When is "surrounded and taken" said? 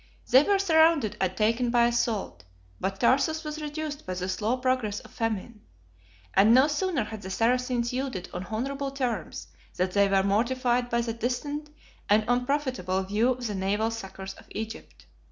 0.57-1.69